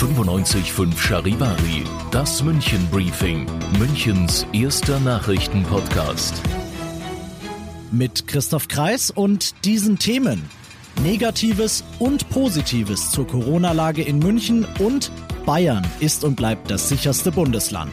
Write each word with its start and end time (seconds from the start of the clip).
95.5 0.00 0.96
Charivari, 0.96 1.84
das 2.10 2.42
München 2.42 2.88
Briefing, 2.90 3.44
Münchens 3.78 4.46
erster 4.54 4.98
Nachrichtenpodcast. 4.98 6.40
Mit 7.92 8.26
Christoph 8.26 8.68
Kreis 8.68 9.10
und 9.10 9.66
diesen 9.66 9.98
Themen. 9.98 10.48
Negatives 11.02 11.84
und 11.98 12.30
Positives 12.30 13.10
zur 13.10 13.26
Corona-Lage 13.26 14.00
in 14.00 14.20
München 14.20 14.66
und 14.78 15.12
Bayern 15.44 15.86
ist 16.00 16.24
und 16.24 16.34
bleibt 16.34 16.70
das 16.70 16.88
sicherste 16.88 17.30
Bundesland. 17.30 17.92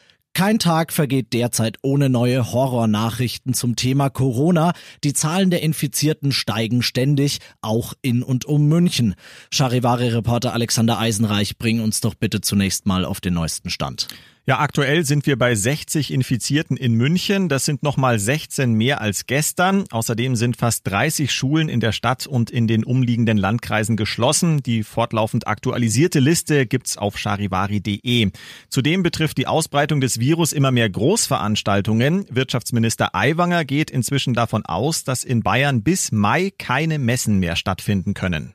Kein 0.33 0.59
Tag 0.59 0.93
vergeht 0.93 1.33
derzeit 1.33 1.77
ohne 1.81 2.09
neue 2.09 2.53
Horrornachrichten 2.53 3.53
zum 3.53 3.75
Thema 3.75 4.09
Corona. 4.09 4.73
Die 5.03 5.13
Zahlen 5.13 5.49
der 5.49 5.61
Infizierten 5.61 6.31
steigen 6.31 6.81
ständig, 6.81 7.39
auch 7.61 7.93
in 8.01 8.23
und 8.23 8.45
um 8.45 8.67
München. 8.67 9.15
Charivari-Reporter 9.51 10.53
Alexander 10.53 10.97
Eisenreich, 10.97 11.57
bring 11.57 11.81
uns 11.81 11.99
doch 11.99 12.15
bitte 12.15 12.39
zunächst 12.39 12.85
mal 12.85 13.03
auf 13.03 13.19
den 13.19 13.33
neuesten 13.33 13.69
Stand. 13.69 14.07
Ja, 14.47 14.57
aktuell 14.57 15.05
sind 15.05 15.27
wir 15.27 15.37
bei 15.37 15.53
60 15.53 16.11
Infizierten 16.11 16.75
in 16.75 16.95
München. 16.95 17.47
Das 17.47 17.63
sind 17.63 17.83
nochmal 17.83 18.17
16 18.17 18.73
mehr 18.73 18.99
als 18.99 19.27
gestern. 19.27 19.85
Außerdem 19.91 20.35
sind 20.35 20.57
fast 20.57 20.87
30 20.87 21.31
Schulen 21.31 21.69
in 21.69 21.79
der 21.79 21.91
Stadt 21.91 22.25
und 22.25 22.49
in 22.49 22.65
den 22.65 22.83
umliegenden 22.83 23.37
Landkreisen 23.37 23.97
geschlossen. 23.97 24.63
Die 24.63 24.81
fortlaufend 24.81 25.45
aktualisierte 25.45 26.19
Liste 26.19 26.65
gibt's 26.65 26.97
auf 26.97 27.19
charivari.de. 27.19 28.31
Zudem 28.67 29.03
betrifft 29.03 29.37
die 29.37 29.45
Ausbreitung 29.45 30.01
des 30.01 30.19
Virus 30.19 30.53
immer 30.53 30.71
mehr 30.71 30.89
Großveranstaltungen. 30.89 32.25
Wirtschaftsminister 32.31 33.13
Aiwanger 33.13 33.63
geht 33.63 33.91
inzwischen 33.91 34.33
davon 34.33 34.65
aus, 34.65 35.03
dass 35.03 35.23
in 35.23 35.43
Bayern 35.43 35.83
bis 35.83 36.11
Mai 36.11 36.51
keine 36.57 36.97
Messen 36.97 37.37
mehr 37.37 37.55
stattfinden 37.55 38.15
können. 38.15 38.53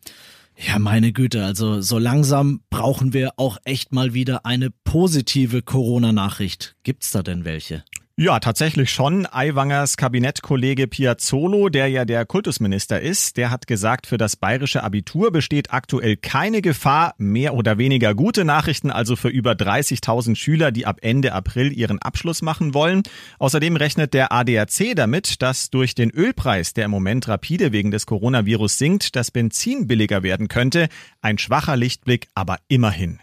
Ja, 0.58 0.78
meine 0.78 1.12
Güte, 1.12 1.44
also 1.44 1.82
so 1.82 1.98
langsam 1.98 2.62
brauchen 2.70 3.12
wir 3.12 3.32
auch 3.36 3.58
echt 3.64 3.92
mal 3.92 4.14
wieder 4.14 4.46
eine 4.46 4.70
positive 4.70 5.60
Corona-Nachricht. 5.60 6.76
Gibt's 6.82 7.10
da 7.10 7.22
denn 7.22 7.44
welche? 7.44 7.84
Ja, 8.18 8.40
tatsächlich 8.40 8.90
schon. 8.90 9.26
Aiwangers 9.30 9.98
Kabinettkollege 9.98 10.86
Piazzolo, 10.86 11.68
der 11.68 11.88
ja 11.88 12.06
der 12.06 12.24
Kultusminister 12.24 12.98
ist, 12.98 13.36
der 13.36 13.50
hat 13.50 13.66
gesagt, 13.66 14.06
für 14.06 14.16
das 14.16 14.36
bayerische 14.36 14.82
Abitur 14.82 15.30
besteht 15.30 15.70
aktuell 15.70 16.16
keine 16.16 16.62
Gefahr. 16.62 17.14
Mehr 17.18 17.52
oder 17.52 17.76
weniger 17.76 18.14
gute 18.14 18.46
Nachrichten 18.46 18.90
also 18.90 19.16
für 19.16 19.28
über 19.28 19.52
30.000 19.52 20.34
Schüler, 20.34 20.72
die 20.72 20.86
ab 20.86 21.00
Ende 21.02 21.34
April 21.34 21.76
ihren 21.76 21.98
Abschluss 21.98 22.40
machen 22.40 22.72
wollen. 22.72 23.02
Außerdem 23.38 23.76
rechnet 23.76 24.14
der 24.14 24.32
ADAC 24.32 24.96
damit, 24.96 25.42
dass 25.42 25.68
durch 25.68 25.94
den 25.94 26.10
Ölpreis, 26.10 26.72
der 26.72 26.86
im 26.86 26.92
Moment 26.92 27.28
rapide 27.28 27.72
wegen 27.72 27.90
des 27.90 28.06
Coronavirus 28.06 28.78
sinkt, 28.78 29.14
das 29.14 29.30
Benzin 29.30 29.86
billiger 29.86 30.22
werden 30.22 30.48
könnte. 30.48 30.88
Ein 31.20 31.36
schwacher 31.36 31.76
Lichtblick, 31.76 32.28
aber 32.34 32.56
immerhin. 32.68 33.20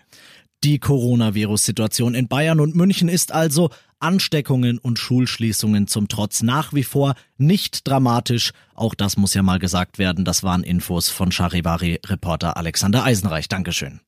Die 0.63 0.79
Coronavirus-Situation 0.79 2.16
in 2.16 2.29
Bayern 2.29 2.62
und 2.62 2.74
München 2.74 3.09
ist 3.09 3.34
also 3.34 3.69
Ansteckungen 4.00 4.78
und 4.78 4.97
Schulschließungen 4.97 5.88
zum 5.88 6.07
Trotz 6.07 6.41
nach 6.41 6.74
wie 6.74 6.84
vor 6.84 7.16
nicht 7.38 7.85
dramatisch. 7.85 8.53
Auch 8.74 8.96
das 8.96 9.18
muss 9.18 9.34
ja 9.34 9.44
mal 9.44 9.59
gesagt 9.59 9.97
werden. 9.97 10.24
Das 10.24 10.41
waren 10.41 10.63
Infos 10.63 11.09
von 11.09 11.34
Charivari-Reporter 11.34 12.56
Alexander 12.56 13.03
Eisenreich. 13.03 13.50
Dankeschön. 13.50 14.00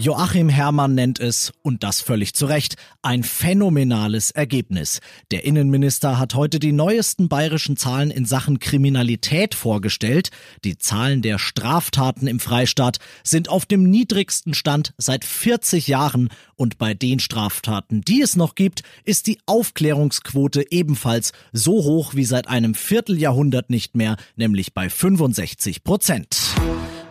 Joachim 0.00 0.48
Herrmann 0.48 0.94
nennt 0.94 1.20
es, 1.20 1.52
und 1.60 1.82
das 1.82 2.00
völlig 2.00 2.32
zu 2.32 2.46
Recht, 2.46 2.76
ein 3.02 3.22
phänomenales 3.22 4.30
Ergebnis. 4.30 5.00
Der 5.30 5.44
Innenminister 5.44 6.18
hat 6.18 6.34
heute 6.34 6.58
die 6.58 6.72
neuesten 6.72 7.28
bayerischen 7.28 7.76
Zahlen 7.76 8.10
in 8.10 8.24
Sachen 8.24 8.60
Kriminalität 8.60 9.54
vorgestellt. 9.54 10.30
Die 10.64 10.78
Zahlen 10.78 11.20
der 11.20 11.38
Straftaten 11.38 12.28
im 12.28 12.40
Freistaat 12.40 12.96
sind 13.24 13.50
auf 13.50 13.66
dem 13.66 13.82
niedrigsten 13.90 14.54
Stand 14.54 14.94
seit 14.96 15.26
40 15.26 15.86
Jahren 15.86 16.30
und 16.56 16.78
bei 16.78 16.94
den 16.94 17.20
Straftaten, 17.20 18.00
die 18.00 18.22
es 18.22 18.36
noch 18.36 18.54
gibt, 18.54 18.82
ist 19.04 19.26
die 19.26 19.38
Aufklärungsquote 19.44 20.64
ebenfalls 20.70 21.32
so 21.52 21.72
hoch 21.72 22.14
wie 22.14 22.24
seit 22.24 22.48
einem 22.48 22.72
Vierteljahrhundert 22.72 23.68
nicht 23.68 23.94
mehr, 23.94 24.16
nämlich 24.34 24.72
bei 24.72 24.88
65 24.88 25.84
Prozent. 25.84 26.38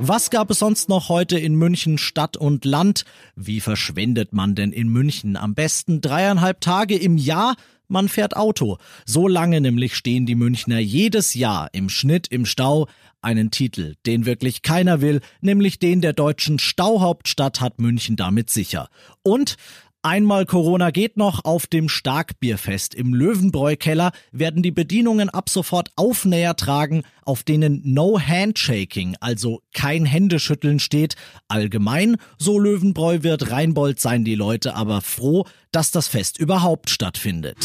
Was 0.02 0.30
gab 0.30 0.50
es 0.50 0.60
sonst 0.60 0.88
noch 0.88 1.10
heute 1.10 1.38
in 1.38 1.56
München 1.56 1.98
Stadt 1.98 2.38
und 2.38 2.64
Land? 2.64 3.04
Wie 3.36 3.60
verschwendet 3.60 4.32
man 4.32 4.56
denn 4.56 4.72
in 4.72 4.88
München 4.88 5.36
am 5.36 5.56
besten 5.56 6.00
dreieinhalb 6.00 6.62
Tage 6.62 6.96
im 6.96 7.18
Jahr? 7.18 7.58
Man 7.90 8.08
fährt 8.08 8.38
Auto. 8.38 8.78
So 9.06 9.28
lange 9.28 9.60
nämlich 9.60 9.98
stehen 9.98 10.26
die 10.26 10.36
Münchner 10.36 10.80
jedes 10.80 11.34
Jahr 11.34 11.68
im 11.74 11.90
Schnitt 11.90 12.28
im 12.30 12.46
Stau. 12.46 12.88
Einen 13.22 13.52
Titel, 13.52 13.96
den 14.06 14.26
wirklich 14.26 14.62
keiner 14.62 15.02
will, 15.02 15.20
nämlich 15.42 15.80
den 15.80 16.00
der 16.00 16.14
deutschen 16.14 16.60
Stauhauptstadt 16.60 17.60
hat 17.60 17.80
München 17.82 18.16
damit 18.16 18.50
sicher. 18.50 18.88
Und 19.22 19.58
Einmal 20.02 20.46
Corona 20.46 20.92
geht 20.92 21.18
noch 21.18 21.44
auf 21.44 21.68
dem 21.68 21.90
Starkbierfest 21.90 22.96
im 22.96 23.14
Löwenbräu-Keller 23.14 24.14
werden 24.32 24.64
die 24.64 24.72
Bedienungen 24.72 25.30
ab 25.30 25.50
sofort 25.50 25.90
Aufnäher 25.98 26.56
tragen, 26.56 27.04
auf 27.26 27.44
denen 27.44 27.82
No 27.84 28.18
Handshaking, 28.18 29.18
also 29.20 29.62
kein 29.74 30.06
Händeschütteln 30.06 30.80
steht. 30.80 31.16
Allgemein, 31.50 32.16
so 32.38 32.60
Löwenbräu 32.60 33.24
wird 33.24 33.52
Reinbold 33.52 34.00
sein 34.00 34.24
die 34.24 34.36
Leute 34.36 34.74
aber 34.74 35.02
froh, 35.02 35.46
dass 35.74 35.92
das 35.92 36.08
Fest 36.08 36.40
überhaupt 36.40 36.90
stattfindet. 36.90 37.58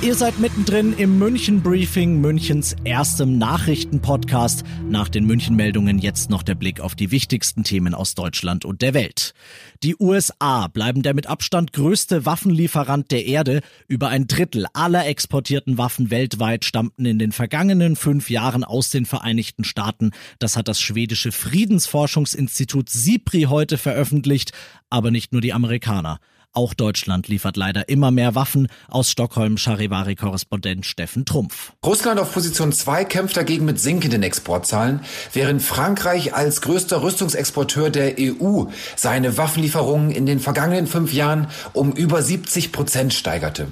Ihr 0.00 0.14
seid 0.14 0.38
mittendrin 0.38 0.94
im 0.96 1.18
München 1.18 1.60
Briefing, 1.60 2.20
Münchens 2.20 2.76
erstem 2.84 3.36
Nachrichtenpodcast. 3.36 4.62
Nach 4.88 5.08
den 5.08 5.24
München-Meldungen 5.24 5.98
jetzt 5.98 6.30
noch 6.30 6.44
der 6.44 6.54
Blick 6.54 6.78
auf 6.78 6.94
die 6.94 7.10
wichtigsten 7.10 7.64
Themen 7.64 7.94
aus 7.94 8.14
Deutschland 8.14 8.64
und 8.64 8.80
der 8.80 8.94
Welt. 8.94 9.34
Die 9.82 9.96
USA 9.98 10.68
bleiben 10.68 11.02
der 11.02 11.14
mit 11.14 11.26
Abstand 11.26 11.72
größte 11.72 12.24
Waffenlieferant 12.24 13.10
der 13.10 13.26
Erde. 13.26 13.60
Über 13.88 14.06
ein 14.06 14.28
Drittel 14.28 14.66
aller 14.72 15.04
exportierten 15.04 15.78
Waffen 15.78 16.12
weltweit 16.12 16.64
stammten 16.64 17.04
in 17.04 17.18
den 17.18 17.32
vergangenen 17.32 17.96
fünf 17.96 18.30
Jahren 18.30 18.62
aus 18.62 18.90
den 18.90 19.04
Vereinigten 19.04 19.64
Staaten. 19.64 20.12
Das 20.38 20.56
hat 20.56 20.68
das 20.68 20.80
schwedische 20.80 21.32
Friedensforschungsinstitut 21.32 22.88
SIPRI 22.88 23.46
heute 23.48 23.78
veröffentlicht. 23.78 24.52
Aber 24.90 25.10
nicht 25.10 25.32
nur 25.32 25.40
die 25.40 25.52
Amerikaner. 25.52 26.20
Auch 26.52 26.74
Deutschland 26.74 27.28
liefert 27.28 27.56
leider 27.56 27.88
immer 27.88 28.10
mehr 28.10 28.34
Waffen. 28.34 28.68
Aus 28.88 29.10
Stockholm 29.10 29.58
Charivari-Korrespondent 29.58 30.86
Steffen 30.86 31.24
Trumpf. 31.24 31.72
Russland 31.84 32.18
auf 32.18 32.32
Position 32.32 32.72
2 32.72 33.04
kämpft 33.04 33.36
dagegen 33.36 33.64
mit 33.64 33.80
sinkenden 33.80 34.22
Exportzahlen, 34.22 35.00
während 35.32 35.62
Frankreich 35.62 36.34
als 36.34 36.60
größter 36.60 37.02
Rüstungsexporteur 37.02 37.90
der 37.90 38.14
EU 38.18 38.64
seine 38.96 39.36
Waffenlieferungen 39.36 40.10
in 40.10 40.26
den 40.26 40.40
vergangenen 40.40 40.86
fünf 40.86 41.12
Jahren 41.12 41.48
um 41.74 41.92
über 41.92 42.22
70 42.22 42.72
Prozent 42.72 43.14
steigerte. 43.14 43.68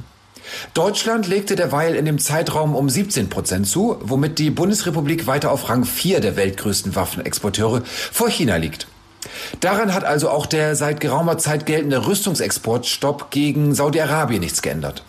Deutschland 0.75 1.27
legte 1.27 1.56
derweil 1.56 1.95
in 1.95 2.05
dem 2.05 2.19
Zeitraum 2.19 2.75
um 2.75 2.89
17 2.89 3.29
Prozent 3.29 3.67
zu, 3.67 3.97
womit 4.00 4.39
die 4.39 4.50
Bundesrepublik 4.50 5.27
weiter 5.27 5.50
auf 5.50 5.69
Rang 5.69 5.85
4 5.85 6.21
der 6.21 6.37
weltgrößten 6.37 6.95
Waffenexporteure 6.95 7.83
vor 7.85 8.29
China 8.29 8.56
liegt. 8.56 8.87
Daran 9.61 9.94
hat 9.94 10.05
also 10.05 10.31
auch 10.31 10.46
der 10.46 10.75
seit 10.76 11.00
geraumer 11.00 11.38
Zeit 11.38 11.67
geltende 11.67 12.06
Rüstungsexportstopp 12.06 13.31
gegen 13.31 13.75
Saudi-Arabien 13.75 14.40
nichts 14.40 14.62
geändert. 14.62 15.02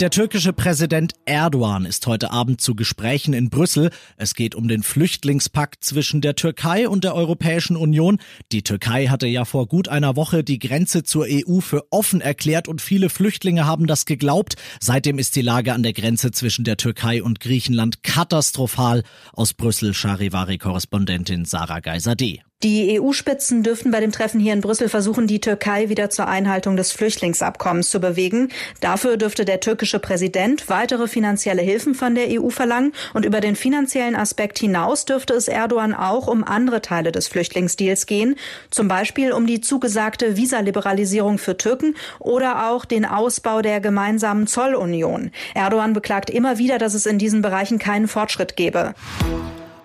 Der 0.00 0.10
türkische 0.10 0.52
Präsident 0.52 1.12
Erdogan 1.24 1.84
ist 1.84 2.08
heute 2.08 2.32
Abend 2.32 2.60
zu 2.60 2.74
Gesprächen 2.74 3.32
in 3.32 3.48
Brüssel. 3.48 3.90
Es 4.16 4.34
geht 4.34 4.56
um 4.56 4.66
den 4.66 4.82
Flüchtlingspakt 4.82 5.84
zwischen 5.84 6.20
der 6.20 6.34
Türkei 6.34 6.88
und 6.88 7.04
der 7.04 7.14
Europäischen 7.14 7.76
Union. 7.76 8.18
Die 8.50 8.64
Türkei 8.64 9.06
hatte 9.06 9.28
ja 9.28 9.44
vor 9.44 9.68
gut 9.68 9.86
einer 9.86 10.16
Woche 10.16 10.42
die 10.42 10.58
Grenze 10.58 11.04
zur 11.04 11.26
EU 11.30 11.60
für 11.60 11.84
offen 11.90 12.20
erklärt 12.20 12.66
und 12.66 12.82
viele 12.82 13.08
Flüchtlinge 13.08 13.66
haben 13.66 13.86
das 13.86 14.04
geglaubt. 14.04 14.56
Seitdem 14.80 15.20
ist 15.20 15.36
die 15.36 15.42
Lage 15.42 15.72
an 15.72 15.84
der 15.84 15.92
Grenze 15.92 16.32
zwischen 16.32 16.64
der 16.64 16.76
Türkei 16.76 17.22
und 17.22 17.38
Griechenland 17.38 18.02
katastrophal. 18.02 19.04
Aus 19.32 19.54
Brüssel 19.54 19.94
Charivari-Korrespondentin 19.94 21.44
Sarah 21.44 21.78
Geiser-D. 21.78 22.42
Die 22.64 22.98
EU-Spitzen 22.98 23.62
dürften 23.62 23.90
bei 23.90 24.00
dem 24.00 24.10
Treffen 24.10 24.40
hier 24.40 24.54
in 24.54 24.62
Brüssel 24.62 24.88
versuchen, 24.88 25.26
die 25.26 25.38
Türkei 25.38 25.90
wieder 25.90 26.08
zur 26.08 26.28
Einhaltung 26.28 26.78
des 26.78 26.92
Flüchtlingsabkommens 26.92 27.90
zu 27.90 28.00
bewegen. 28.00 28.48
Dafür 28.80 29.18
dürfte 29.18 29.44
der 29.44 29.60
türkische 29.60 29.98
Präsident 29.98 30.70
weitere 30.70 31.06
finanzielle 31.06 31.60
Hilfen 31.60 31.94
von 31.94 32.14
der 32.14 32.28
EU 32.30 32.48
verlangen. 32.48 32.94
Und 33.12 33.26
über 33.26 33.42
den 33.42 33.54
finanziellen 33.54 34.16
Aspekt 34.16 34.58
hinaus 34.58 35.04
dürfte 35.04 35.34
es 35.34 35.46
Erdogan 35.46 35.92
auch 35.92 36.26
um 36.26 36.42
andere 36.42 36.80
Teile 36.80 37.12
des 37.12 37.28
Flüchtlingsdeals 37.28 38.06
gehen. 38.06 38.36
Zum 38.70 38.88
Beispiel 38.88 39.32
um 39.32 39.46
die 39.46 39.60
zugesagte 39.60 40.38
Visaliberalisierung 40.38 41.36
für 41.36 41.58
Türken 41.58 41.94
oder 42.18 42.70
auch 42.70 42.86
den 42.86 43.04
Ausbau 43.04 43.60
der 43.60 43.80
gemeinsamen 43.80 44.46
Zollunion. 44.46 45.32
Erdogan 45.54 45.92
beklagt 45.92 46.30
immer 46.30 46.56
wieder, 46.56 46.78
dass 46.78 46.94
es 46.94 47.04
in 47.04 47.18
diesen 47.18 47.42
Bereichen 47.42 47.78
keinen 47.78 48.08
Fortschritt 48.08 48.56
gebe. 48.56 48.94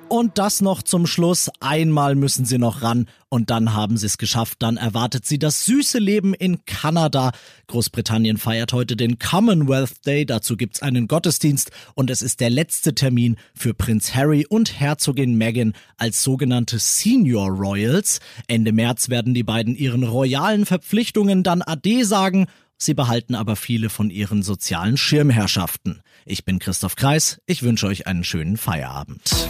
Und 0.10 0.40
das 0.40 0.62
noch 0.62 0.82
zum 0.82 1.06
Schluss. 1.06 1.52
Einmal 1.60 2.16
müssen 2.16 2.44
sie 2.44 2.58
noch 2.58 2.82
ran 2.82 3.06
und 3.30 3.52
dann 3.52 3.76
haben 3.76 3.96
sie 3.96 4.08
es 4.08 4.18
geschafft. 4.18 4.58
Dann 4.60 4.76
erwartet 4.76 5.24
sie 5.28 5.38
das 5.38 5.66
süße 5.66 6.00
Leben 6.00 6.34
in 6.34 6.66
Kanada. 6.66 7.32
Großbritannien 7.68 8.38
feiert 8.38 8.74
heute 8.74 8.96
den 8.96 9.20
Commonwealth 9.20 10.04
Day. 10.08 10.26
Dazu 10.26 10.58
gibt's 10.58 10.82
einen 10.82 11.08
Gottesdienst 11.08 11.70
und 11.94 12.10
es 12.10 12.24
ist 12.24 12.40
der 12.40 12.50
letzte 12.50 12.96
Termin 12.96 13.38
für 13.54 13.76
Prinz 13.76 14.16
Harry 14.16 14.48
und 14.50 14.80
Herzogin 14.80 15.38
Meghan 15.38 15.74
als 15.98 16.24
sogenannte 16.24 16.80
Senior 16.80 17.50
Royals. 17.50 18.20
Ende 18.48 18.72
März 18.72 19.10
werden 19.10 19.36
die 19.36 19.44
beiden 19.44 19.76
ihren 19.76 20.04
royalen 20.04 20.66
Verpflichtungen 20.66 21.44
dann 21.44 21.62
Ade 21.62 22.04
sagen. 22.04 22.48
Sie 22.78 22.96
behalten 22.96 23.36
aber 23.36 23.56
viele 23.56 23.90
von 23.90 24.10
ihren 24.10 24.42
sozialen 24.42 24.98
Schirmherrschaften. 24.98 26.02
Ich 26.26 26.46
bin 26.46 26.58
Christoph 26.58 26.96
Kreis. 26.96 27.40
Ich 27.46 27.62
wünsche 27.62 27.86
euch 27.86 28.08
einen 28.08 28.24
schönen 28.24 28.58
Feierabend. 28.58 29.50